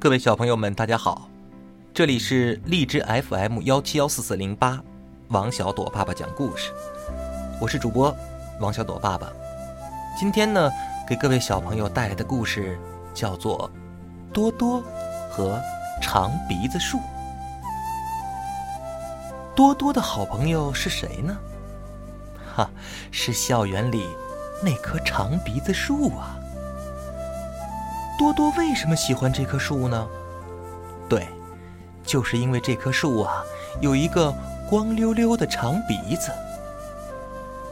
[0.00, 1.28] 各位小朋友们，大家好，
[1.92, 4.80] 这里是荔枝 FM 幺七幺四四零八，
[5.30, 6.70] 王小朵爸爸讲故事，
[7.60, 8.16] 我是主播
[8.60, 9.28] 王小朵爸爸。
[10.16, 10.70] 今天呢，
[11.04, 12.78] 给各位小朋友带来的故事
[13.12, 13.68] 叫做
[14.32, 14.80] 《多多
[15.32, 15.60] 和
[16.00, 16.98] 长鼻子树》。
[19.56, 21.36] 多多的好朋友是谁呢？
[22.54, 22.70] 哈，
[23.10, 24.06] 是校园里
[24.62, 26.38] 那棵长鼻子树啊。
[28.18, 30.08] 多多为什么喜欢这棵树呢？
[31.08, 31.28] 对，
[32.04, 33.44] 就是因为这棵树啊，
[33.80, 34.34] 有一个
[34.68, 36.32] 光溜溜的长鼻子。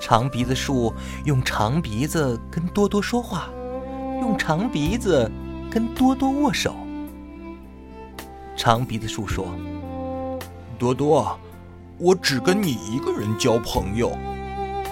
[0.00, 0.94] 长鼻子树
[1.26, 3.50] 用长鼻子跟多多说话，
[4.22, 5.30] 用长鼻子
[5.70, 6.74] 跟多多握手。
[8.56, 9.46] 长鼻子树说
[10.78, 11.38] ：“多多，
[11.98, 14.16] 我只跟你一个人交朋友，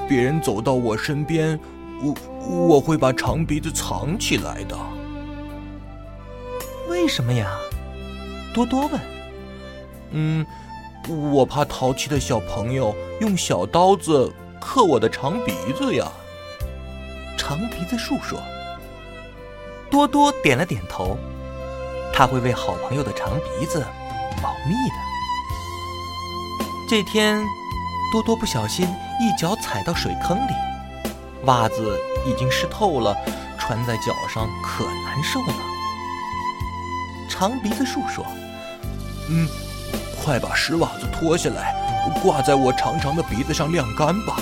[0.07, 1.59] 别人走到我身边，
[2.03, 2.15] 我
[2.47, 4.77] 我会把长鼻子藏起来的。”
[6.99, 7.57] 为什么呀？
[8.53, 9.01] 多多问。
[10.11, 10.45] 嗯，
[11.33, 16.11] 我怕淘气的小朋友用小刀子刻我的长鼻子呀。
[17.37, 18.37] 长鼻子树说。
[19.89, 21.17] 多多点了点头，
[22.13, 23.87] 他会为好朋友的长鼻子
[24.43, 24.97] 保密的。
[26.91, 27.41] 这天，
[28.13, 28.85] 多多不小心
[29.21, 30.53] 一脚踩到水坑里，
[31.45, 31.97] 袜子
[32.27, 33.17] 已经湿透了，
[33.57, 35.55] 穿在脚上可难受了。
[37.29, 38.25] 长鼻子树说
[39.29, 39.47] ：“嗯，
[40.25, 41.75] 快把湿袜子脱下来，
[42.23, 44.37] 挂在我长长的鼻子上晾干吧。”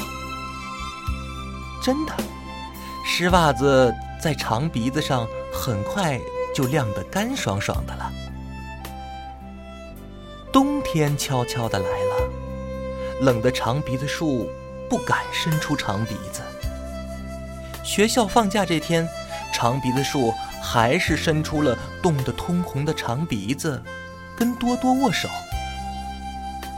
[1.82, 2.12] 真的，
[3.04, 6.18] 湿袜子在长鼻子上很快
[6.54, 8.10] 就晾得干爽爽的了。
[10.52, 12.30] 冬天悄悄的来了，
[13.20, 14.48] 冷的长鼻子树
[14.88, 16.40] 不敢伸出长鼻子。
[17.84, 19.06] 学校放假这天，
[19.52, 20.32] 长鼻子树。
[20.68, 23.80] 还是伸出了冻得通红的长鼻子，
[24.36, 25.28] 跟多多握手。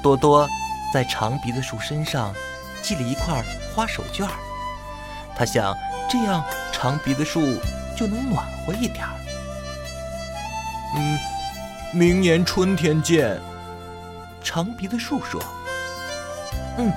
[0.03, 0.47] 多多
[0.93, 2.35] 在长鼻子树身上
[2.83, 3.43] 系了一块
[3.75, 4.31] 花手绢儿，
[5.35, 5.75] 他想
[6.07, 7.41] 这样长鼻子树
[7.97, 9.15] 就能暖和一点儿。
[10.95, 11.19] 嗯，
[11.95, 13.41] 明年春天见。
[14.45, 15.43] 长鼻子树说
[16.77, 16.93] ：“嗯，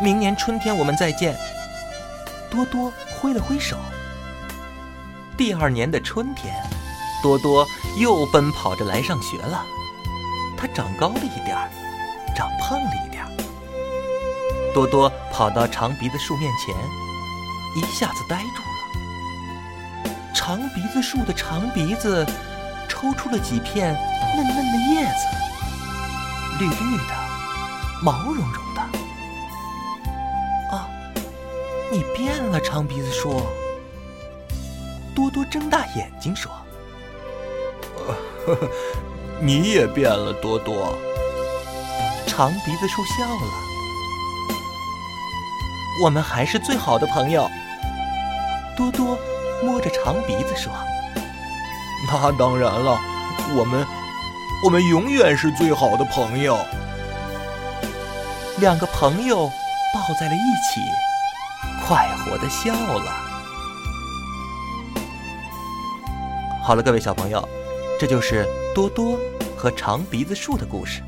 [0.00, 1.36] 明年春天我们再见。”
[2.48, 3.76] 多多挥了挥手。
[5.40, 6.54] 第二年的春天，
[7.22, 9.64] 多多又奔跑着来上学了。
[10.54, 11.70] 他长高了一点儿，
[12.36, 13.30] 长胖了一点儿。
[14.74, 16.74] 多多跑到长鼻子树面前，
[17.74, 20.12] 一下子呆住了。
[20.34, 22.26] 长鼻子树的长鼻子
[22.86, 23.94] 抽出了几片
[24.36, 25.24] 嫩嫩的叶子，
[26.58, 27.14] 绿绿的，
[28.02, 28.82] 毛茸茸的。
[30.76, 30.86] 啊，
[31.90, 33.42] 你变了，长鼻子树。
[35.30, 36.50] 多多睁大眼睛说
[37.96, 38.68] ：“呵呵，
[39.40, 40.98] 你也变了，多多。”
[42.26, 43.42] 长鼻子树笑了
[46.02, 47.48] ：“我们还是最好的朋友。”
[48.76, 49.16] 多多
[49.62, 50.72] 摸着长鼻子说
[52.10, 52.98] ：“那当然了，
[53.56, 53.86] 我们
[54.64, 56.58] 我们永远是最好的朋友。”
[58.58, 59.46] 两个朋友
[59.94, 60.80] 抱在了一起，
[61.86, 63.29] 快活的笑了。
[66.62, 67.48] 好了，各位小朋友，
[67.98, 69.18] 这就是多多
[69.56, 71.02] 和长鼻子树的故事。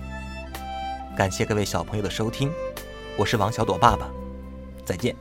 [1.14, 2.50] 感谢各位小朋友的收听，
[3.18, 4.10] 我是王小朵爸爸，
[4.82, 5.14] 再见。